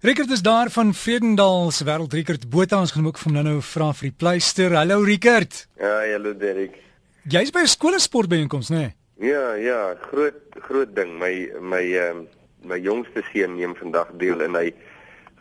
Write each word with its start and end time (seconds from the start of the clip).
Rickert 0.00 0.30
is 0.30 0.42
daar 0.42 0.70
van 0.70 0.94
Vredendal 0.94 1.70
se 1.70 1.82
wêreld 1.84 2.12
Rickert 2.14 2.44
Botha 2.50 2.78
ons 2.78 2.92
gaan 2.94 3.06
ook 3.06 3.18
van 3.18 3.32
nou-nou 3.34 3.56
vra 3.66 3.88
vir 3.98 4.06
die 4.06 4.14
pleister. 4.14 4.76
Hallo 4.78 5.00
Rickert. 5.02 5.64
Ja, 5.74 5.96
hallo 6.12 6.36
Derek. 6.38 6.76
Jy's 7.26 7.50
by 7.50 7.64
'n 7.66 7.66
skoolsportbyeenkoms, 7.66 8.68
né? 8.68 8.76
Nee? 8.78 9.30
Ja, 9.30 9.54
ja, 9.54 9.96
groot 10.00 10.38
groot 10.68 10.94
ding. 10.94 11.18
My 11.18 11.50
my 11.60 11.82
ehm 11.82 12.20
uh, 12.20 12.26
my 12.62 12.78
jongste 12.78 13.24
seun 13.32 13.56
neem 13.56 13.74
vandag 13.74 14.14
deel 14.22 14.40
en 14.40 14.54
hy 14.54 14.72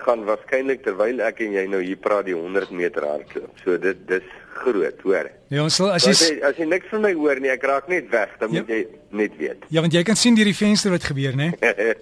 gaan 0.01 0.25
waarskynlik 0.27 0.83
terwyl 0.85 1.21
ek 1.25 1.41
en 1.45 1.55
jy 1.57 1.63
nou 1.71 1.81
hier 1.83 1.99
praat 2.01 2.27
die 2.27 2.35
100 2.37 2.73
meter 2.75 3.05
hardloop. 3.07 3.53
So 3.63 3.77
dit 3.81 3.99
dis 4.09 4.27
groot, 4.57 5.01
hoor. 5.05 5.29
Ja, 5.53 5.63
ons 5.63 5.77
sal 5.79 5.91
as 5.93 6.05
jy 6.07 6.13
as 6.13 6.23
jy, 6.23 6.31
as 6.49 6.57
jy 6.59 6.67
niks 6.69 6.89
van 6.91 7.03
my 7.05 7.13
hoor 7.17 7.41
nie, 7.43 7.51
ek 7.53 7.67
raak 7.69 7.91
net 7.91 8.09
weg, 8.13 8.33
dan 8.41 8.51
ja. 8.51 8.63
moet 8.63 8.73
jy 8.73 8.79
net 9.21 9.37
weet. 9.39 9.67
Ja, 9.73 9.83
want 9.85 9.95
jy 9.95 10.03
kan 10.07 10.19
sien 10.19 10.37
deur 10.37 10.49
die 10.49 10.57
venster 10.57 10.93
wat 10.93 11.05
gebeur, 11.07 11.37
né? 11.37 11.51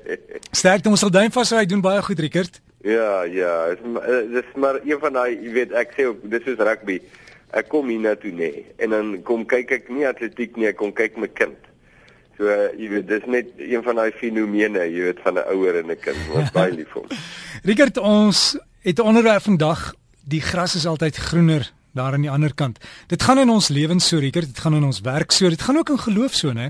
Sterkte 0.61 0.91
ons 0.91 1.03
sal 1.03 1.13
duim 1.13 1.33
vas 1.35 1.53
hy 1.57 1.65
doen 1.69 1.83
baie 1.83 2.01
goed, 2.05 2.23
Rickert. 2.25 2.61
Ja, 2.85 3.23
ja, 3.29 3.53
dis 3.73 4.31
dis 4.33 4.57
maar 4.61 4.79
een 4.85 4.99
van 5.01 5.19
daai, 5.19 5.31
jy 5.33 5.53
weet, 5.59 5.77
ek 5.77 5.95
sê 5.97 6.09
ook 6.09 6.25
dis 6.31 6.51
is 6.53 6.59
rugby. 6.61 6.99
Ek 7.55 7.69
kom 7.71 7.87
hier 7.89 8.01
na 8.03 8.15
toe 8.19 8.33
nê 8.35 8.51
en 8.83 8.91
dan 8.93 9.13
kom 9.27 9.45
kyk 9.47 9.71
ek 9.79 9.93
nie 9.93 10.05
atletiek 10.07 10.57
nie, 10.59 10.69
ek 10.71 10.79
kom 10.81 10.93
kyk 10.95 11.17
my 11.21 11.29
kind. 11.33 11.57
So 12.37 12.51
jy 12.75 12.89
weet 12.91 13.07
dis 13.07 13.25
net 13.31 13.51
een 13.57 13.83
van 13.83 13.95
daai 13.95 14.11
fenomene, 14.11 14.83
jy 14.91 15.07
weet 15.09 15.21
van 15.23 15.39
'n 15.39 15.47
ouer 15.55 15.79
en 15.79 15.91
'n 15.91 15.99
kind 15.99 16.19
wat 16.33 16.51
baie 16.51 16.71
lief 16.71 16.89
vir 16.91 17.01
hom. 17.01 17.09
Rickert, 17.69 17.97
ons 17.97 18.57
het 18.83 18.99
'n 18.99 19.07
onderwerp 19.07 19.41
vandag. 19.41 19.93
Die 20.25 20.41
gras 20.41 20.75
is 20.75 20.85
altyd 20.85 21.15
groener 21.15 21.71
daar 21.93 22.13
aan 22.13 22.21
die 22.21 22.31
ander 22.31 22.53
kant. 22.53 22.79
Dit 23.07 23.23
gaan 23.23 23.39
in 23.39 23.49
ons 23.49 23.67
lewens 23.67 24.07
so, 24.07 24.17
Rickert, 24.17 24.45
dit 24.45 24.59
gaan 24.59 24.75
in 24.75 24.83
ons 24.83 25.01
werk 25.01 25.31
so, 25.31 25.49
dit 25.49 25.61
gaan 25.61 25.77
ook 25.77 25.89
in 25.89 25.99
geloof 25.99 26.33
so, 26.33 26.51
né? 26.51 26.69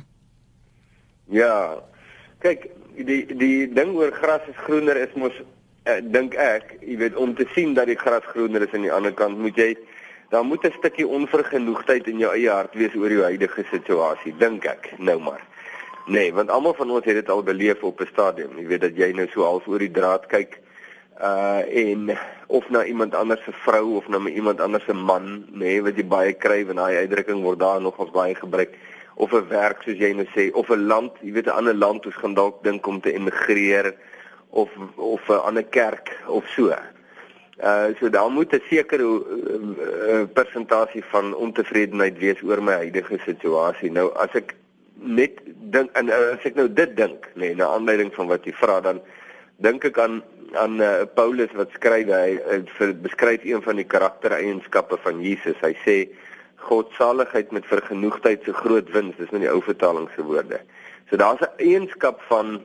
Ja. 1.29 1.81
Kyk, 2.39 2.70
die 2.95 3.25
die 3.25 3.73
ding 3.73 3.95
oor 3.95 4.11
gras 4.11 4.41
is 4.47 4.57
groener 4.67 4.95
is 4.95 5.13
mos 5.15 5.34
uh, 5.85 5.99
dink 6.01 6.34
ek, 6.34 6.77
jy 6.81 6.97
weet 6.97 7.15
om 7.15 7.35
te 7.35 7.47
sien 7.55 7.73
dat 7.73 7.89
die 7.89 7.97
gras 7.99 8.25
groener 8.34 8.61
is 8.61 8.73
aan 8.73 8.85
die 8.85 8.93
ander 8.93 9.13
kant, 9.13 9.37
moet 9.37 9.57
jy 9.57 9.73
dan 10.29 10.45
moet 10.45 10.65
'n 10.65 10.73
stukkie 10.77 11.07
onvergenoegdheid 11.07 12.07
in 12.07 12.18
jou 12.18 12.31
eie 12.34 12.49
hart 12.49 12.73
wees 12.73 12.95
oor 12.95 13.12
jou 13.12 13.23
huidige 13.23 13.63
situasie, 13.71 14.34
dink 14.37 14.65
ek, 14.65 14.93
nou 14.98 15.20
maar. 15.20 15.41
Nee, 16.05 16.34
want 16.34 16.49
almal 16.49 16.73
van 16.73 16.91
ons 16.91 17.05
het 17.05 17.15
dit 17.15 17.29
al 17.29 17.43
beleef 17.43 17.84
op 17.84 18.01
'n 18.01 18.07
stadium. 18.12 18.57
Jy 18.57 18.68
weet 18.68 18.81
dat 18.81 18.98
jy 18.98 19.12
nou 19.12 19.27
so 19.27 19.43
half 19.43 19.68
oor 19.68 19.79
die 19.79 19.91
draad 19.91 20.26
kyk 20.26 20.59
uh 21.21 21.63
en 21.85 22.18
of 22.48 22.70
na 22.70 22.84
iemand 22.84 23.15
anders 23.15 23.43
se 23.43 23.51
vrou 23.51 23.96
of 23.96 24.07
na 24.07 24.20
iemand 24.27 24.62
anders 24.62 24.84
se 24.85 24.93
man, 24.93 25.46
nê, 25.51 25.57
nee, 25.57 25.81
wat 25.81 25.96
jy 25.96 26.05
baie 26.05 26.34
kry 26.34 26.65
want 26.65 26.77
daai 26.77 26.98
uitdrukking 26.98 27.41
word 27.41 27.59
daar 27.59 27.81
nogals 27.81 28.12
baie 28.12 28.35
gebruik 28.35 28.76
of 29.15 29.31
'n 29.31 29.48
werk 29.48 29.81
soos 29.84 29.98
jy 29.98 30.12
nou 30.13 30.27
sê 30.35 30.51
of 30.51 30.70
'n 30.70 30.87
land, 30.87 31.12
jy 31.21 31.31
weet 31.31 31.48
'n 31.48 31.57
ander 31.57 31.73
land 31.73 32.03
hoe 32.03 32.12
gaan 32.13 32.34
dalk 32.34 32.63
dink 32.63 32.87
om 32.87 33.01
te 33.01 33.13
emigreer 33.13 33.96
of 34.49 34.70
of 34.96 35.29
'n 35.29 35.46
ander 35.48 35.63
kerk 35.63 36.20
of 36.27 36.43
so. 36.48 36.76
Uh 37.63 37.95
so 37.99 38.09
daar 38.09 38.31
moet 38.31 38.53
'n 38.53 38.61
sekere 38.70 39.03
uh, 39.03 40.23
persentasie 40.34 41.03
van 41.03 41.35
ontevredenheid 41.35 42.17
wees 42.17 42.41
oor 42.43 42.63
my 42.63 42.73
huidige 42.73 43.17
situasie. 43.25 43.91
Nou 43.91 44.12
as 44.15 44.34
ek 44.34 44.55
net 44.93 45.39
dink 45.71 45.91
en 45.93 46.09
as 46.09 46.43
ek 46.43 46.55
nou 46.55 46.67
dit 46.73 46.97
dink, 46.97 47.29
nê, 47.34 47.39
nee, 47.39 47.55
na 47.55 47.67
aanleiding 47.67 48.13
van 48.13 48.27
wat 48.27 48.45
jy 48.45 48.53
vra 48.53 48.81
dan 48.81 49.01
dink 49.63 49.85
ek 49.85 49.97
aan 49.97 50.23
aan 50.55 50.81
uh, 50.81 51.03
Paulus 51.15 51.51
wat 51.55 51.71
skryf 51.75 52.07
hy 52.12 52.37
uh, 52.39 52.91
beskryf 53.01 53.43
een 53.43 53.63
van 53.63 53.75
die 53.75 53.87
karaktereienskappe 53.87 54.97
van 55.03 55.21
Jesus. 55.23 55.57
Hy 55.62 55.73
sê 55.84 55.97
godsaligheid 56.67 57.51
met 57.51 57.65
vergenoegdheid 57.65 58.43
se 58.43 58.53
groot 58.53 58.90
wins, 58.91 59.17
dis 59.17 59.31
nou 59.31 59.41
die 59.43 59.51
ou 59.51 59.62
vertaling 59.63 60.07
se 60.15 60.23
woorde. 60.23 60.59
So 61.09 61.17
daar's 61.17 61.41
'n 61.41 61.55
eienskap 61.57 62.21
van 62.27 62.62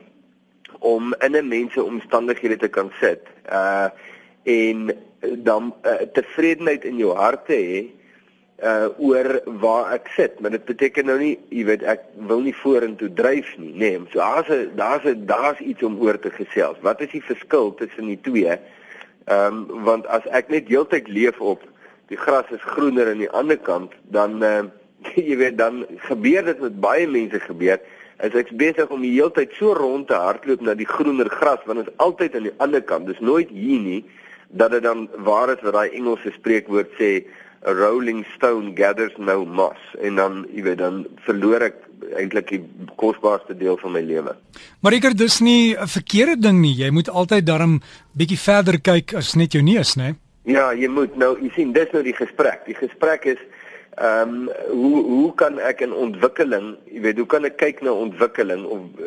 om 0.79 1.13
in 1.19 1.35
'n 1.35 1.47
mens 1.47 1.73
se 1.73 1.83
omstandighede 1.83 2.57
te 2.57 2.67
kan 2.67 2.91
sit. 2.99 3.23
Uh 3.51 3.89
en 4.43 4.91
dan 5.43 5.73
uh, 5.85 6.01
tevredenheid 6.13 6.83
in 6.83 6.97
jou 6.97 7.15
hart 7.15 7.45
te 7.45 7.57
hê 7.57 7.81
uh 8.61 8.89
oor 9.01 9.41
waar 9.61 9.93
ek 9.95 10.09
sit, 10.13 10.39
maar 10.39 10.53
dit 10.53 10.65
beteken 10.65 11.07
nou 11.09 11.15
nie, 11.17 11.33
jy 11.49 11.63
weet, 11.65 11.81
ek 11.81 12.03
wil 12.29 12.43
nie 12.45 12.53
vorentoe 12.53 13.09
dryf 13.17 13.47
nie, 13.57 13.71
nê. 13.73 13.89
Nee, 13.97 14.01
so 14.13 14.19
daar's 14.21 14.49
'n 14.53 14.75
daar's 14.77 15.05
'n 15.05 15.25
daar's 15.25 15.59
iets 15.59 15.83
om 15.83 15.97
oor 15.97 16.19
te 16.19 16.29
gesels. 16.29 16.77
Wat 16.81 17.01
is 17.01 17.09
die 17.09 17.23
verskil 17.25 17.73
tussen 17.73 18.05
die 18.05 18.21
twee? 18.21 18.53
Ehm 19.25 19.65
um, 19.65 19.83
want 19.83 20.05
as 20.07 20.25
ek 20.29 20.49
net 20.49 20.67
heeltyd 20.67 21.07
leef 21.07 21.41
op 21.41 21.63
die 22.07 22.17
gras 22.17 22.45
is 22.51 22.61
groener 22.61 23.09
aan 23.09 23.25
die 23.25 23.33
ander 23.33 23.57
kant, 23.57 23.93
dan 24.13 24.43
uh 24.43 24.63
jy 25.17 25.37
weet, 25.37 25.57
dan 25.57 25.85
gebeur 25.97 26.45
dit 26.45 26.59
met 26.61 26.79
baie 26.79 27.07
mense 27.07 27.39
gebeur. 27.39 27.79
As 28.17 28.33
ek 28.37 28.53
besig 28.53 28.89
om 28.89 29.01
die 29.01 29.17
heeltyd 29.17 29.53
so 29.57 29.73
rond 29.73 30.07
te 30.07 30.13
hardloop 30.13 30.61
na 30.61 30.73
die 30.77 30.85
groener 30.85 31.29
gras, 31.29 31.65
want 31.65 31.79
dit 31.79 31.87
is 31.87 31.97
altyd 31.97 32.35
aan 32.35 32.43
die 32.43 32.57
ander 32.57 32.81
kant. 32.81 33.07
Dis 33.07 33.19
nooit 33.19 33.49
hier 33.49 33.79
nie 33.81 34.05
dat 34.51 34.71
dit 34.71 34.83
dan 34.83 35.07
waar 35.25 35.49
is 35.53 35.61
wat 35.63 35.73
daai 35.73 35.89
Engelse 35.89 36.31
spreekwoord 36.35 36.91
sê 36.99 37.11
a 37.61 37.73
rolling 37.73 38.25
stone 38.35 38.73
gathers 38.75 39.13
no 39.17 39.45
moss 39.45 39.79
en 40.01 40.15
dan 40.15 40.45
jy 40.53 40.63
weet 40.65 40.81
dan 40.81 41.05
verloor 41.27 41.61
ek 41.69 41.77
eintlik 42.17 42.49
die 42.49 42.61
kosbaarste 42.97 43.53
deel 43.57 43.77
van 43.77 43.93
my 43.93 44.01
lewe. 44.01 44.33
Maar 44.81 44.97
ek 44.97 45.13
dis 45.17 45.39
nie 45.39 45.75
'n 45.77 45.87
verkeerde 45.87 46.41
ding 46.41 46.61
nie. 46.61 46.73
Jy 46.73 46.89
moet 46.89 47.09
altyd 47.09 47.45
daarom 47.45 47.81
bietjie 48.17 48.39
verder 48.39 48.79
kyk 48.81 49.13
as 49.13 49.35
net 49.35 49.53
jou 49.53 49.63
neus, 49.63 49.95
né? 49.95 50.15
Ja, 50.43 50.73
jy 50.73 50.87
moet 50.87 51.15
nou 51.15 51.37
jy 51.39 51.51
sien 51.55 51.73
dis 51.73 51.91
nou 51.93 52.03
die 52.03 52.15
gesprek. 52.15 52.65
Die 52.65 52.75
gesprek 52.75 53.25
is 53.25 53.37
ehm 53.97 54.29
um, 54.29 54.49
hoe 54.71 55.03
hoe 55.03 55.33
kan 55.35 55.59
ek 55.59 55.81
in 55.81 55.93
ontwikkeling, 55.93 56.77
jy 56.91 57.01
weet, 57.01 57.17
hoe 57.17 57.27
kan 57.27 57.45
ek 57.45 57.57
kyk 57.57 57.81
na 57.81 57.91
ontwikkeling 57.91 58.65
of 58.65 58.81
uh, 58.99 59.05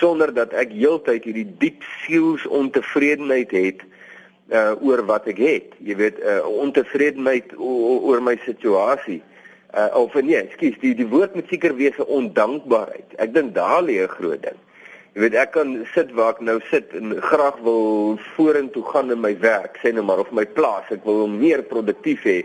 sonder 0.00 0.32
dat 0.32 0.52
ek 0.52 0.72
heeltyd 0.72 1.24
hierdie 1.24 1.48
diep 1.58 1.82
sielsontevredenheid 2.06 3.50
het 3.50 3.82
uh 4.52 4.72
oor 4.84 5.04
wat 5.08 5.26
ek 5.26 5.38
het. 5.38 5.76
Jy 5.80 5.96
weet, 5.96 6.18
uh 6.20 6.40
ontevredenheid 6.46 7.54
oor 7.58 8.20
my 8.22 8.36
situasie. 8.44 9.22
Uh 9.72 9.88
of 9.96 10.14
nee, 10.14 10.36
ekskuus, 10.36 10.76
die 10.82 10.94
die 10.94 11.08
woord 11.08 11.34
moet 11.34 11.48
seker 11.48 11.74
wees 11.76 11.96
'n 11.98 12.08
ondankbaarheid. 12.20 13.16
Ek 13.16 13.32
dink 13.34 13.54
daar 13.54 13.82
lê 13.82 14.02
'n 14.02 14.12
groot 14.18 14.42
ding. 14.42 14.60
Jy 15.12 15.20
weet, 15.20 15.34
ek 15.36 15.50
kan 15.52 15.72
sit 15.92 16.12
waar 16.16 16.34
ek 16.34 16.40
nou 16.40 16.58
sit 16.70 16.92
en 16.96 17.16
graag 17.20 17.58
wil 17.64 18.18
vorentoe 18.34 18.84
gaan 18.92 19.10
in 19.12 19.20
my 19.20 19.34
werk, 19.40 19.76
sê 19.80 19.92
nou 19.92 20.04
maar 20.04 20.22
of 20.24 20.30
my 20.32 20.46
plaas, 20.46 20.88
ek 20.94 21.04
wil 21.04 21.26
meer 21.28 21.62
produktief 21.62 22.24
hê. 22.24 22.38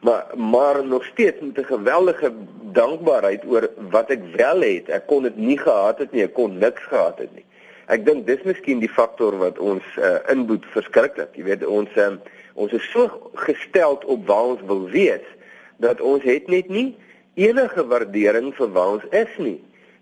Maar 0.00 0.32
maar 0.36 0.84
nog 0.84 1.04
steeds 1.04 1.40
met 1.40 1.58
'n 1.58 1.64
geweldige 1.64 2.32
dankbaarheid 2.72 3.44
oor 3.44 3.70
wat 3.90 4.10
ek 4.10 4.22
wel 4.36 4.60
het. 4.60 4.88
Ek 4.88 5.06
kon 5.06 5.22
dit 5.22 5.36
nie 5.36 5.58
gehad 5.58 5.98
het 5.98 6.12
nie, 6.12 6.22
ek 6.22 6.34
kon 6.34 6.58
niks 6.58 6.82
gehad 6.82 7.18
het 7.18 7.32
nie. 7.34 7.45
Ek 7.86 8.02
dink 8.06 8.26
dis 8.26 8.42
miskien 8.42 8.80
die 8.82 8.90
faktor 8.90 9.36
wat 9.38 9.58
ons 9.62 9.84
uh, 9.98 10.18
inboet 10.32 10.64
verskriklik. 10.74 11.36
Jy 11.38 11.44
weet 11.46 11.66
ons 11.66 11.92
um, 12.02 12.18
ons 12.58 12.72
is 12.74 12.86
so 12.90 13.06
gestel 13.46 14.00
op 14.10 14.24
waar 14.26 14.56
ons 14.56 14.64
wil 14.66 14.86
wees 14.90 15.24
dat 15.84 16.00
ons 16.00 16.24
het 16.24 16.48
net 16.48 16.70
nie 16.72 16.96
enige 17.36 17.84
waardering 17.86 18.50
vir 18.56 18.72
waar 18.72 18.96
ons 18.96 19.06
is 19.12 19.38
nie 19.38 19.58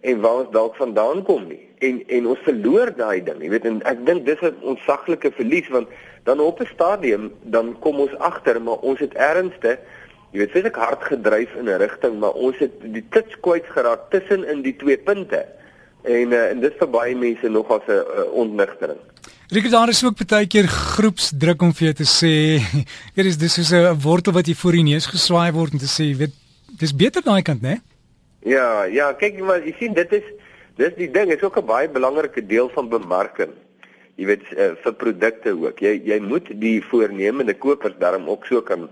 en 0.06 0.20
waar 0.22 0.44
ons 0.44 0.52
dalk 0.54 0.78
vandaan 0.80 1.24
kom 1.28 1.48
nie. 1.50 1.60
En 1.84 2.00
en 2.08 2.30
ons 2.32 2.46
verloor 2.46 2.94
daai 2.96 3.20
ding. 3.26 3.42
Jy 3.42 3.50
weet 3.52 3.68
en 3.68 3.82
ek 3.90 4.06
dink 4.08 4.24
dis 4.24 4.40
'n 4.40 4.56
onsaglike 4.62 5.34
verlies 5.36 5.68
want 5.68 5.88
dan 6.24 6.40
op 6.40 6.60
'n 6.60 6.72
stadium 6.72 7.32
dan 7.42 7.76
kom 7.80 8.00
ons 8.00 8.16
agter 8.18 8.62
maar 8.62 8.80
ons 8.80 9.00
het 9.00 9.14
ernstig 9.14 9.78
Jy 10.34 10.40
weet, 10.40 10.50
feitelik 10.50 10.78
hard 10.82 11.02
gedryf 11.06 11.52
in 11.54 11.68
'n 11.70 11.78
rigting, 11.78 12.18
maar 12.18 12.34
ons 12.34 12.58
het 12.58 12.72
die 12.82 13.04
tits 13.14 13.36
kwyt 13.40 13.66
geraak 13.70 14.10
tussen 14.10 14.42
in 14.44 14.62
die 14.62 14.74
twee 14.76 14.98
punte. 14.98 15.46
En 16.04 16.32
uh, 16.32 16.50
en 16.50 16.60
dit 16.60 16.78
vir 16.78 16.90
baie 16.92 17.16
mense 17.16 17.48
nog 17.48 17.70
as 17.72 17.86
'n 17.88 17.92
uh, 17.92 18.28
ontnigtering. 18.32 19.00
Rieke 19.48 19.70
daar 19.70 19.88
is 19.88 20.04
ook 20.04 20.26
baie 20.26 20.46
keer 20.46 20.68
groepsdruk 20.68 21.62
om 21.62 21.72
vir 21.72 21.84
jou 21.84 21.94
te 21.94 22.08
sê, 22.08 22.60
hier 23.14 23.26
is 23.26 23.38
dis 23.38 23.68
so 23.68 23.76
'n 23.76 24.00
wortel 24.00 24.32
wat 24.32 24.46
jy 24.46 24.54
voor 24.54 24.72
die 24.72 24.88
neus 24.92 25.06
geswaai 25.06 25.52
word 25.52 25.72
en 25.72 25.78
te 25.78 25.88
sê, 25.88 26.16
weet, 26.16 26.32
dis 26.78 26.92
beter 26.92 27.22
daai 27.22 27.42
kant, 27.42 27.62
né? 27.62 27.80
Ja, 28.44 28.84
ja, 28.84 29.12
kyk 29.12 29.40
maar, 29.40 29.64
jy 29.64 29.74
sien 29.78 29.94
dit 29.94 30.12
is 30.12 30.26
dis 30.76 30.94
die 30.96 31.10
ding, 31.10 31.30
is 31.32 31.42
ook 31.42 31.56
'n 31.56 31.66
baie 31.66 31.88
belangrike 31.88 32.46
deel 32.46 32.68
van 32.74 32.88
bemarking. 32.88 33.52
Jy 34.16 34.26
weet 34.26 34.44
uh, 34.52 34.72
vir 34.82 34.92
produkte 34.92 35.50
ook. 35.50 35.78
Jy 35.80 36.02
jy 36.04 36.20
moet 36.20 36.46
die 36.60 36.82
voornemende 36.82 37.54
kopers 37.54 37.94
daarom 37.98 38.28
ook 38.28 38.46
so 38.46 38.62
kan 38.62 38.88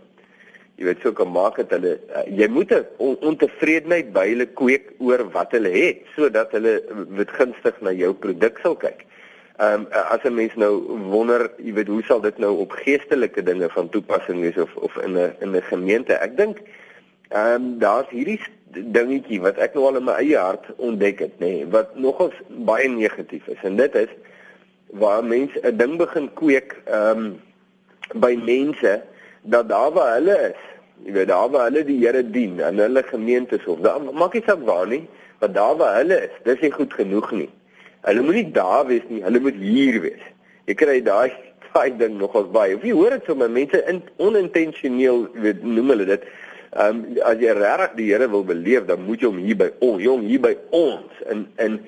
jy 0.83 0.89
weet 0.89 1.05
sou 1.05 1.13
kan 1.15 1.31
maak 1.31 1.61
dat 1.61 1.71
hulle 1.77 1.95
uh, 2.11 2.25
jy 2.27 2.49
moet 2.51 2.73
'n 2.75 2.87
on, 2.99 3.15
ontevredenheid 3.31 4.13
by 4.13 4.27
hulle 4.33 4.47
kweek 4.59 4.91
oor 4.99 5.23
wat 5.31 5.55
hulle 5.55 5.71
het 5.71 6.03
sodat 6.17 6.51
hulle 6.57 6.75
wit 7.19 7.31
gunstig 7.39 7.79
na 7.81 7.93
jou 7.95 8.13
produk 8.15 8.59
sal 8.63 8.75
kyk. 8.75 9.05
Ehm 9.63 9.87
um, 9.87 9.87
as 10.11 10.25
'n 10.25 10.35
mens 10.35 10.55
nou 10.57 10.75
wonder, 11.13 11.51
jy 11.59 11.73
weet 11.79 11.87
hoe 11.87 12.03
sal 12.03 12.21
dit 12.21 12.39
nou 12.39 12.57
op 12.65 12.73
geestelike 12.73 13.43
dinge 13.43 13.69
van 13.71 13.89
toepassing 13.89 14.41
wees 14.41 14.59
of 14.59 14.75
of 14.77 14.97
in 15.07 15.15
'n 15.15 15.31
in 15.41 15.55
'n 15.55 15.63
gemeente? 15.71 16.19
Ek 16.19 16.37
dink 16.37 16.59
ehm 17.31 17.55
um, 17.55 17.79
daar's 17.79 18.11
hierdie 18.11 18.41
dingetjie 18.73 19.41
wat 19.41 19.59
ek 19.59 19.75
nou 19.75 19.87
al 19.87 19.97
in 19.97 20.05
my 20.05 20.17
eie 20.19 20.39
hart 20.39 20.67
ontdek 20.77 21.19
het, 21.19 21.35
nê, 21.39 21.47
nee, 21.47 21.67
wat 21.67 21.95
nogals 21.97 22.35
baie 22.49 22.89
negatief 22.89 23.47
is 23.47 23.63
en 23.63 23.77
dit 23.77 23.95
is 23.95 24.09
waar 24.91 25.25
mense 25.25 25.61
'n 25.63 25.77
ding 25.77 25.97
begin 25.99 26.29
kweek 26.35 26.77
ehm 26.87 27.19
um, 27.19 27.41
by 28.15 28.35
mense 28.45 29.03
dat 29.43 29.69
daar 29.69 29.93
waar 29.93 30.15
hulle 30.15 30.39
is 30.51 30.72
Jy 31.03 31.13
weet 31.17 31.31
daar 31.33 31.49
waar 31.51 31.69
hulle 31.71 31.85
die 31.87 31.99
Here 32.03 32.23
dien 32.23 32.61
en 32.63 32.79
hulle 32.79 33.03
gemeentes 33.03 33.65
of 33.67 33.81
daar 33.83 34.03
maak 34.03 34.37
nie 34.37 34.45
saak 34.47 34.63
waar 34.67 34.87
nie, 34.87 35.03
maar 35.41 35.53
daar 35.53 35.77
waar 35.77 35.97
hulle 36.01 36.21
is, 36.29 36.37
dis 36.45 36.61
nie 36.63 36.71
goed 36.75 36.95
genoeg 36.95 37.33
nie. 37.35 37.49
Hulle 38.07 38.23
moet 38.23 38.39
nie 38.39 38.51
daar 38.55 38.87
wees 38.87 39.09
nie, 39.09 39.23
hulle 39.23 39.41
moet 39.43 39.59
hier 39.59 39.99
wees. 40.05 40.29
Jy 40.71 40.77
kry 40.79 41.01
daai 41.03 41.33
daai 41.73 41.97
ding 41.99 42.19
nogals 42.21 42.51
baie. 42.53 42.77
Of 42.77 42.85
jy 42.87 42.95
hoor 42.95 43.17
dit 43.17 43.27
sommer 43.27 43.51
mense 43.51 43.81
in 43.89 44.03
onintentioneel 44.23 45.27
weet 45.43 45.63
noem 45.65 45.95
hulle 45.95 46.09
dit. 46.13 46.31
Ehm 46.73 47.03
um, 47.03 47.19
as 47.29 47.41
jy 47.41 47.53
regtig 47.57 47.97
die 47.99 48.09
Here 48.13 48.29
wil 48.33 48.45
beleef, 48.49 48.87
dan 48.89 49.03
moet 49.07 49.21
jy 49.21 49.29
hom 49.29 49.43
hier 49.45 49.59
by 49.61 49.69
ons, 49.81 50.03
jong 50.05 50.23
hier 50.29 50.41
by 50.41 50.55
ons 50.77 51.27
in 51.33 51.47
in 51.65 51.81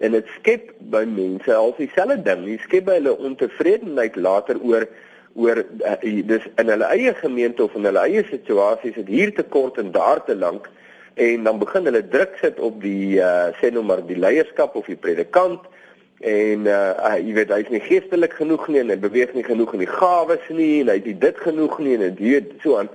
en 0.00 0.14
dit 0.16 0.28
skep 0.38 0.70
by 0.92 1.02
mense 1.04 1.52
al 1.52 1.74
dieselfde 1.76 2.22
ding. 2.24 2.46
Jy 2.48 2.56
skep 2.62 2.86
by 2.86 2.96
hulle 3.00 3.12
ontevredenheid 3.18 4.16
later 4.16 4.56
oor 4.64 4.86
oor 5.34 5.62
uh, 5.62 5.96
dis 6.02 6.46
in 6.56 6.68
hulle 6.68 6.84
eie 6.84 7.14
gemeente 7.14 7.62
of 7.64 7.74
in 7.74 7.84
hulle 7.84 8.04
eie 8.06 8.24
situasies 8.30 8.94
het 8.98 9.08
hier 9.08 9.34
te 9.34 9.42
kort 9.42 9.78
en 9.78 9.92
daar 9.94 10.24
te 10.24 10.36
lank 10.36 10.68
en 11.14 11.44
dan 11.44 11.58
begin 11.58 11.84
hulle 11.84 12.08
druk 12.08 12.38
sit 12.40 12.60
op 12.60 12.80
die 12.82 13.18
uh, 13.18 13.50
sê 13.60 13.70
nou 13.72 13.84
maar 13.84 14.02
die 14.06 14.18
leierskap 14.18 14.74
of 14.74 14.86
die 14.90 14.98
predikant 14.98 15.68
en 16.20 16.66
uh, 16.68 16.92
uh 17.00 17.14
jy 17.16 17.32
weet 17.36 17.52
hy's 17.54 17.70
nie 17.72 17.82
geestelik 17.84 18.34
genoeg 18.36 18.66
nie 18.68 18.82
en 18.82 18.92
hy 18.92 18.98
beweeg 19.00 19.32
nie 19.34 19.44
genoeg 19.44 19.72
in 19.76 19.84
die 19.86 19.90
gawes 19.90 20.50
nie 20.52 20.82
en 20.82 20.90
hy 20.92 20.98
het 20.98 21.08
nie 21.08 21.20
dit 21.22 21.38
genoeg 21.46 21.78
nie 21.80 21.94
en 21.96 22.04
dit 22.10 22.20
weet 22.20 22.50
so 22.64 22.76
aan. 22.76 22.90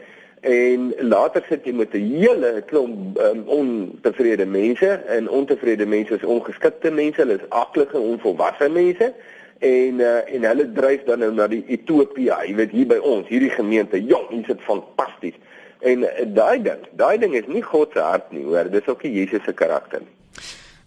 En 0.46 0.92
later 1.02 1.42
sit 1.50 1.66
jy 1.66 1.74
met 1.74 1.96
'n 1.98 2.06
hele 2.06 2.62
klomp 2.70 3.18
um, 3.18 3.42
ontevrede 3.50 4.46
mense 4.46 4.92
en 5.10 5.30
ontevrede 5.30 5.86
mense 5.86 6.14
is 6.14 6.24
ongeskikte 6.24 6.92
mense 6.92 7.22
hulle 7.22 7.40
is 7.42 7.50
aklige 7.50 7.98
onvolwasse 7.98 8.70
mense 8.70 9.14
en 9.60 10.00
uh, 10.00 10.22
en 10.36 10.44
hulle 10.50 10.72
dryf 10.74 11.06
dan 11.08 11.20
nou 11.20 11.32
na 11.34 11.48
die 11.48 11.64
Ethiopië 11.68 12.32
jy 12.48 12.56
weet 12.56 12.72
hier 12.72 12.88
by 12.88 12.98
ons 12.98 13.28
hierdie 13.28 13.54
gemeente 13.54 14.02
jong 14.02 14.28
hier 14.30 14.46
sit 14.48 14.62
fantasties 14.68 15.38
en 15.82 16.04
uh, 16.04 16.12
daai 16.26 16.60
ding 16.64 16.84
daai 17.00 17.18
ding 17.18 17.36
is 17.36 17.48
nie 17.48 17.64
God 17.64 17.94
se 17.94 18.04
hart 18.04 18.32
nie 18.32 18.44
hoor 18.44 18.70
dis 18.70 18.88
ook 18.88 19.04
nie 19.04 19.16
Jesus 19.22 19.44
se 19.46 19.54
karakter 19.54 20.04
nie 20.04 20.14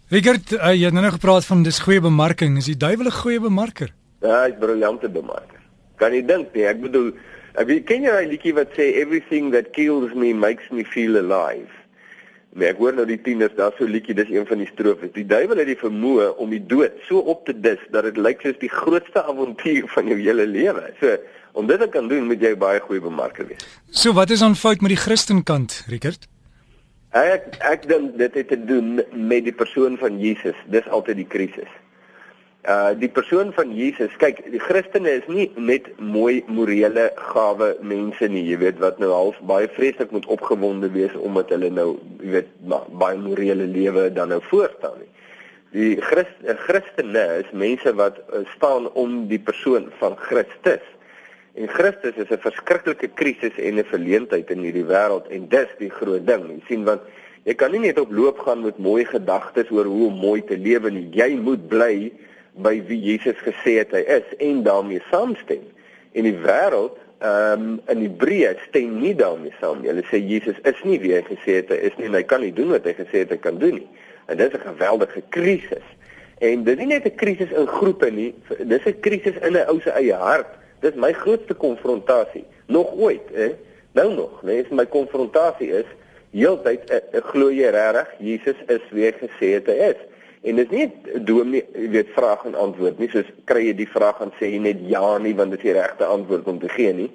Richard, 0.09 0.55
uh, 0.57 0.71
jy 0.73 0.87
het 0.87 0.95
nou 0.95 1.03
nog 1.05 1.19
gepraat 1.19 1.45
van 1.45 1.59
dis 1.61 1.77
goeie 1.85 2.01
bemarking. 2.01 2.55
Is 2.57 2.65
die 2.65 2.77
duiwel 2.81 3.11
'n 3.11 3.19
goeie 3.21 3.39
bemarker? 3.39 3.91
Ja, 4.25 4.41
hy's 4.41 4.57
briljante 4.57 5.09
bemarker. 5.09 5.61
Kan 6.01 6.13
jy 6.13 6.25
dink 6.25 6.55
nie? 6.55 6.65
Ek 6.65 6.81
bedoel, 6.81 7.11
ek 7.53 7.67
weet 7.67 7.85
ken 7.85 8.01
jy 8.01 8.09
daai 8.15 8.27
liedjie 8.31 8.53
wat 8.57 8.73
sê 8.73 8.87
everything 9.03 9.51
that 9.53 9.69
kills 9.77 10.15
me 10.17 10.33
makes 10.33 10.65
me 10.71 10.83
feel 10.83 11.15
alive. 11.15 11.69
Nee, 12.57 12.71
ek 12.71 12.79
hoor 12.81 12.95
nou 12.97 13.05
die 13.05 13.19
tieners, 13.21 13.53
daar's 13.57 13.77
so 13.77 13.85
'n 13.85 13.91
liedjie, 13.93 14.15
dis 14.15 14.29
een 14.33 14.45
van 14.45 14.57
die 14.57 14.67
strofes. 14.67 15.11
Die 15.13 15.25
duiwel 15.25 15.57
het 15.57 15.67
die 15.67 15.77
vermoë 15.77 16.35
om 16.37 16.49
die 16.49 16.65
dood 16.65 16.91
so 17.07 17.19
op 17.19 17.45
te 17.45 17.53
dis 17.53 17.77
dat 17.91 18.03
dit 18.03 18.17
lyk 18.17 18.41
soos 18.41 18.57
die 18.59 18.69
grootste 18.69 19.23
avontuur 19.23 19.87
van 19.87 20.07
jou 20.07 20.17
hele 20.17 20.47
lewe. 20.47 20.93
So, 20.99 21.17
om 21.53 21.67
dit 21.67 21.79
te 21.79 21.87
kan 21.87 22.07
doen, 22.07 22.25
moet 22.25 22.41
jy 22.41 22.55
baie 22.57 22.79
goeie 22.79 23.01
bemarker 23.01 23.47
wees. 23.47 23.65
So, 23.91 24.13
wat 24.13 24.29
is 24.29 24.41
aan 24.41 24.55
fout 24.55 24.81
met 24.81 24.89
die 24.89 24.97
Christenkant, 24.97 25.83
Richard? 25.87 26.27
Ek 27.11 27.55
ek 27.59 27.87
dink 27.87 28.17
dit 28.17 28.33
het 28.33 28.47
te 28.47 28.65
doen 28.65 29.01
met 29.13 29.43
die 29.43 29.53
persoon 29.53 29.97
van 29.97 30.19
Jesus. 30.19 30.55
Dis 30.69 30.87
altyd 30.87 31.15
die 31.15 31.27
krisis. 31.27 31.69
Uh 32.67 32.91
die 32.99 33.07
persoon 33.07 33.53
van 33.55 33.69
Jesus, 33.71 34.11
kyk, 34.19 34.41
die 34.51 34.59
Christene 34.59 35.13
is 35.21 35.27
nie 35.31 35.45
net 35.55 35.85
mooi 35.95 36.41
morele 36.51 37.05
gawe 37.31 37.69
mense 37.79 38.27
nie, 38.27 38.41
jy 38.49 38.57
weet 38.59 38.81
wat 38.83 38.99
nou 38.99 39.13
half 39.13 39.37
baie 39.47 39.69
vreeslik 39.77 40.11
moet 40.11 40.27
opgewonde 40.27 40.89
wees 40.91 41.15
omdat 41.15 41.53
hulle 41.55 41.69
nou, 41.71 41.93
jy 42.19 42.33
weet, 42.33 42.51
baie 42.99 43.15
morele 43.15 43.63
lewe 43.63 44.09
dan 44.11 44.35
nou 44.35 44.41
voorstaan 44.49 44.99
nie. 44.99 45.07
Die 45.71 46.01
Christ, 46.03 46.35
Christene 46.65 47.25
is 47.39 47.49
mense 47.55 47.95
wat 47.95 48.19
uh, 48.27 48.43
staan 48.57 48.91
om 48.99 49.27
die 49.31 49.39
persoon 49.39 49.87
van 50.03 50.19
Christus. 50.19 50.83
En 51.55 51.71
Christus 51.71 52.19
is 52.19 52.27
'n 52.27 52.43
verskriklike 52.43 53.07
krisis 53.15 53.55
en 53.55 53.79
'n 53.79 53.87
verleentheid 53.87 54.51
in 54.51 54.67
hierdie 54.67 54.87
wêreld 54.89 55.31
en 55.31 55.47
dis 55.47 55.71
die 55.79 55.89
groot 55.89 56.27
ding. 56.27 56.43
Jy 56.49 56.61
sien 56.67 56.83
want 56.83 57.01
jy 57.45 57.53
kan 57.53 57.71
nie 57.71 57.87
net 57.87 57.99
op 57.99 58.11
loop 58.11 58.39
gaan 58.39 58.67
met 58.67 58.77
mooi 58.77 59.05
gedagtes 59.05 59.71
oor 59.71 59.85
hoe 59.85 60.07
om 60.07 60.19
mooi 60.19 60.43
te 60.43 60.57
lewe 60.57 60.91
nie. 60.91 61.07
Jy 61.15 61.39
moet 61.39 61.67
bly 61.67 62.11
by 62.63 62.79
wie 62.87 62.99
Jesus 63.01 63.37
gesê 63.45 63.79
het 63.79 63.93
hy 63.95 64.01
is 64.19 64.35
en 64.37 64.63
daarmee 64.63 65.01
saamstem. 65.11 65.63
En 66.11 66.27
die 66.27 66.35
wêreld 66.43 66.97
ehm 67.19 67.63
um, 67.63 67.79
in 67.91 68.03
Hebreë 68.05 68.53
stem 68.67 68.99
nie 69.01 69.15
daarmee 69.15 69.51
saam 69.59 69.81
nie. 69.81 69.89
Hulle 69.91 70.05
sê 70.07 70.21
Jesus 70.23 70.59
is 70.63 70.83
nie 70.87 70.99
wie 71.03 71.13
hy 71.17 71.23
gesê 71.27 71.59
het 71.59 71.71
hy 71.73 71.79
is 71.89 71.97
nie 71.99 72.07
en 72.07 72.15
hy 72.15 72.23
kan 72.23 72.39
nie 72.45 72.53
doen 72.55 72.71
wat 72.71 72.87
hy 72.87 72.93
gesê 72.95 73.25
het 73.25 73.33
hy 73.35 73.39
kan 73.43 73.59
doen 73.59 73.81
nie. 73.81 73.89
En 74.31 74.37
dis 74.37 74.53
'n 74.53 74.63
geweldige 74.63 75.21
krisis. 75.29 75.87
En 76.39 76.63
dit 76.63 76.77
is 76.77 76.79
nie 76.79 76.93
net 76.93 77.05
'n 77.05 77.15
krisis 77.15 77.51
in 77.51 77.67
groepe 77.67 78.11
nie, 78.11 78.33
dis 78.63 78.85
'n 78.85 78.99
krisis 78.99 79.35
in 79.43 79.57
'n 79.57 79.67
ou 79.67 79.79
se 79.81 79.91
eie 79.91 80.13
hart. 80.13 80.55
Dis 80.79 80.95
my 80.95 81.11
grootste 81.11 81.53
konfrontasie 81.53 82.45
nog 82.67 82.93
ooit, 82.95 83.27
hè? 83.33 83.55
Nou 83.91 84.13
nog, 84.13 84.43
nee, 84.43 84.65
my 84.69 84.85
konfrontasie 84.85 85.71
is 85.71 85.85
heeltyd 86.31 86.91
uh, 86.91 86.99
uh, 87.13 87.21
glo 87.31 87.49
jy 87.51 87.71
regtig 87.73 88.07
Jesus 88.19 88.59
is 88.67 88.83
wie 88.93 89.07
hy 89.07 89.13
gesê 89.17 89.53
het 89.57 89.67
hy 89.67 89.77
is? 89.89 90.03
En 90.47 90.55
dis 90.55 90.69
nie 90.71 90.85
dominee, 91.27 91.65
jy 91.75 91.89
weet, 91.91 92.11
vraag 92.15 92.45
en 92.47 92.55
antwoord 92.55 92.99
nie, 93.01 93.09
soos 93.11 93.27
kry 93.49 93.65
jy 93.65 93.73
die 93.81 93.89
vraag 93.91 94.21
en 94.23 94.31
sê 94.39 94.53
jy 94.53 94.61
net 94.63 94.79
ja 94.87 95.17
nie 95.19 95.33
want 95.35 95.51
dit 95.51 95.59
is 95.59 95.67
die 95.67 95.75
regte 95.75 96.07
antwoord 96.07 96.47
om 96.47 96.61
te 96.61 96.71
gee 96.71 96.93
nie. 96.95 97.09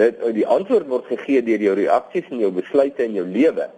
Dit 0.00 0.22
die 0.32 0.46
antwoord 0.48 0.88
word 0.88 1.10
gegee 1.10 1.42
deur 1.44 1.60
jou 1.60 1.74
reaksies 1.76 2.30
en 2.32 2.40
jou 2.40 2.52
besluite 2.56 3.04
in 3.04 3.18
jou 3.18 3.26
lewe. 3.28 3.68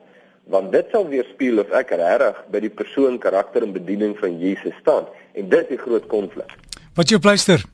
Want 0.52 0.70
dit 0.76 0.94
sal 0.94 1.08
weerspieël 1.10 1.64
of 1.64 1.74
ek 1.74 1.90
regtig 1.98 2.38
by 2.54 2.62
die 2.62 2.70
persoon, 2.70 3.18
karakter 3.18 3.66
en 3.66 3.74
bediening 3.74 4.14
van 4.20 4.38
Jesus 4.38 4.76
staan. 4.78 5.08
En 5.34 5.50
dit 5.50 5.64
is 5.64 5.74
die 5.74 5.80
groot 5.80 6.06
konflik. 6.12 6.54
Wat 6.94 7.10
jou 7.10 7.18
pleister? 7.18 7.64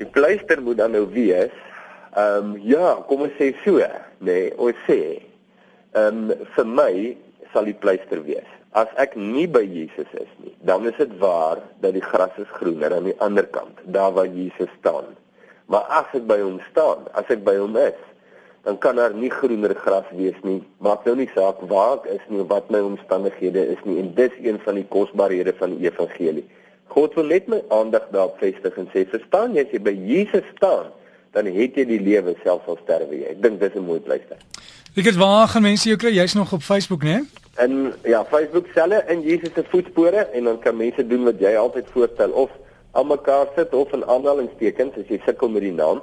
Die 0.00 0.08
pleister 0.08 0.62
moet 0.64 0.80
dan 0.80 0.96
nou 0.96 1.04
wees. 1.12 1.52
Ehm 2.16 2.54
um, 2.54 2.58
ja, 2.64 2.94
kom 3.08 3.26
ons 3.26 3.36
sê 3.36 3.50
so, 3.66 3.76
nê, 3.76 3.92
nee, 4.24 4.52
ons 4.56 4.84
sê 4.88 5.00
ehm 5.92 6.30
um, 6.30 6.46
vir 6.56 6.70
my 6.72 6.92
sal 7.52 7.68
die 7.68 7.76
pleister 7.76 8.24
wees. 8.24 8.55
As 8.76 8.90
ek 9.00 9.14
nie 9.16 9.46
by 9.48 9.62
Jesus 9.64 10.10
is 10.20 10.32
nie, 10.44 10.52
dan 10.68 10.84
is 10.84 10.96
dit 11.00 11.12
waar 11.20 11.62
dat 11.80 11.94
die 11.96 12.04
gras 12.04 12.34
is 12.36 12.50
groener 12.58 12.92
aan 12.92 13.06
die 13.08 13.16
ander 13.24 13.46
kant, 13.48 13.78
daar 13.96 14.12
waar 14.12 14.28
Jesus 14.28 14.68
staan. 14.76 15.14
Maar 15.72 15.86
as 16.02 16.12
ek 16.18 16.26
by 16.28 16.36
hom 16.42 16.58
staan, 16.66 17.06
as 17.16 17.30
ek 17.32 17.40
by 17.46 17.54
hom 17.56 17.78
is, 17.80 17.96
dan 18.68 18.76
kan 18.82 18.98
daar 19.00 19.14
nie 19.16 19.30
groener 19.32 19.72
gras 19.80 20.10
wees 20.18 20.36
nie. 20.44 20.58
Maak 20.84 21.06
nou 21.08 21.14
nie 21.22 21.28
saak 21.32 21.62
waar 21.70 22.02
ek 22.02 22.10
is 22.18 22.28
nie 22.28 22.44
wat 22.50 22.68
my 22.74 22.82
omstandighede 22.84 23.64
is 23.72 23.80
nie 23.88 23.96
en 24.02 24.12
dis 24.18 24.36
een 24.44 24.60
van 24.66 24.76
die 24.76 24.86
kosbarehede 24.92 25.56
van 25.56 25.72
die 25.72 25.88
evangelie. 25.88 26.44
God 26.92 27.16
wil 27.16 27.32
net 27.32 27.48
my 27.48 27.62
aandag 27.72 28.10
daarop 28.12 28.36
vestig 28.44 28.76
en 28.76 28.90
sê, 28.92 29.06
"Verstaan 29.08 29.54
jy 29.54 29.64
as 29.64 29.72
jy 29.72 29.80
by 29.80 29.96
Jesus 29.96 30.44
staan, 30.56 30.92
dan 31.36 31.50
het 31.52 31.76
jy 31.76 31.84
die 31.84 32.00
lewe 32.00 32.34
selfs 32.42 32.66
al 32.72 32.78
sterwe 32.82 33.20
jy." 33.20 33.34
Ek 33.36 33.42
dink 33.42 33.60
dis 33.60 33.76
'n 33.76 33.84
mooi 33.84 34.00
pleister. 34.00 34.40
Ek 34.96 35.04
het 35.04 35.16
waar 35.20 35.48
gaan 35.48 35.62
mense 35.62 35.88
jou 35.88 35.98
kry? 36.00 36.14
Jy's 36.16 36.34
nog 36.34 36.52
op 36.52 36.62
Facebook, 36.62 37.02
né? 37.04 37.20
En 37.56 37.92
ja, 38.04 38.24
Facebook 38.24 38.66
selle 38.74 39.04
in 39.08 39.20
Jesus 39.20 39.52
se 39.54 39.64
voetspore 39.68 40.28
en 40.32 40.44
dan 40.44 40.58
kan 40.58 40.76
mense 40.76 41.06
doen 41.06 41.24
wat 41.24 41.40
jy 41.40 41.54
altyd 41.56 41.84
voorstel 41.92 42.30
of 42.30 42.50
almekaar 42.92 43.46
sit 43.56 43.74
of 43.74 43.92
in 43.92 44.04
aanhalingstekens 44.04 44.96
as 44.96 45.08
jy 45.08 45.20
sukkel 45.24 45.48
met 45.52 45.62
die 45.62 45.72
naam 45.72 46.00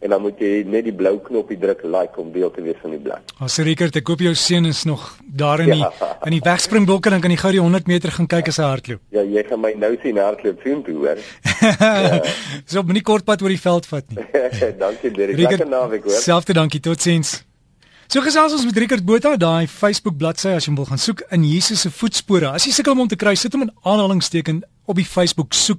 en 0.00 0.12
dan 0.14 0.22
moet 0.24 0.38
jy 0.40 0.62
net 0.64 0.86
die 0.88 0.94
blou 0.96 1.18
knoppie 1.20 1.58
druk 1.60 1.82
like 1.84 2.20
om 2.20 2.30
deel 2.32 2.50
te 2.54 2.62
wees 2.64 2.78
van 2.80 2.94
die 2.94 3.00
blad. 3.02 3.34
As 3.38 3.58
oh, 3.58 3.64
Rickert, 3.66 3.98
ek 4.00 4.06
koop 4.08 4.22
jou 4.24 4.32
seun 4.38 4.68
is 4.70 4.82
nog 4.88 5.04
daar 5.20 5.60
in 5.64 5.74
die 5.74 5.82
ja. 5.82 5.90
in 6.28 6.36
die 6.38 6.42
wegspringblokke 6.44 7.12
dan 7.12 7.20
kan 7.24 7.34
jy 7.34 7.40
gou 7.42 7.52
die 7.58 7.60
100 7.60 7.90
meter 7.90 8.14
gaan 8.16 8.30
kyk 8.30 8.48
as 8.52 8.60
hy 8.62 8.70
hardloop. 8.70 9.02
Ja, 9.16 9.26
jy 9.36 9.44
gaan 9.50 9.60
my 9.60 9.74
nou 9.80 9.92
sien 10.02 10.20
hardloop 10.20 10.64
sien 10.64 10.80
toe 10.86 10.96
hoor. 11.02 11.20
ja. 11.60 12.22
So 12.64 12.80
op 12.80 12.88
'n 12.88 13.02
kort 13.04 13.28
pad 13.28 13.44
oor 13.44 13.52
die 13.52 13.60
veld 13.60 13.86
vat 13.92 14.08
nie. 14.08 14.24
dankie 14.84 15.12
Derek. 15.12 15.36
Lekker 15.36 15.68
naweek 15.68 16.08
hoor. 16.08 16.20
Selfde 16.24 16.56
dankie. 16.56 16.80
Totsiens. 16.80 17.42
So 18.10 18.24
gesels 18.24 18.56
ons 18.56 18.64
met 18.66 18.76
Rickert 18.76 19.04
Botha, 19.06 19.36
daai 19.36 19.68
Facebook 19.70 20.16
bladsy 20.18 20.56
as 20.56 20.64
jy 20.66 20.72
wil 20.74 20.88
gaan 20.88 20.98
soek 20.98 21.20
in 21.30 21.44
Jesus 21.44 21.84
se 21.84 21.92
voetspore. 21.94 22.48
As 22.56 22.64
jy 22.66 22.72
sukkel 22.74 22.98
om 22.98 23.06
te 23.06 23.20
kry, 23.20 23.36
sit 23.38 23.52
hom 23.54 23.68
in 23.68 23.70
aanhalingsteken 23.84 24.64
op 24.90 24.96
die 24.98 25.06
Facebook 25.06 25.54
soek 25.54 25.78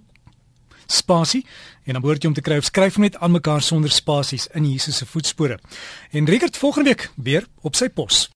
spasie 0.85 1.45
en 1.83 1.93
dan 1.93 2.01
behoort 2.01 2.23
jy 2.23 2.29
om 2.29 2.37
te 2.37 2.45
kry 2.45 2.59
of 2.61 2.69
skryf 2.69 2.97
net 3.01 3.17
aan 3.17 3.33
mekaar 3.33 3.61
sonder 3.65 3.91
spasies 3.91 4.47
in 4.53 4.67
Jesus 4.69 5.01
se 5.01 5.05
voetspore. 5.05 5.57
En 6.11 6.25
Rickert 6.25 6.57
volgende 6.57 6.89
week 6.89 7.09
weer 7.15 7.47
op 7.61 7.75
sy 7.75 7.89
pos. 7.89 8.29